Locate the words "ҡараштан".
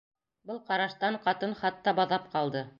0.69-1.19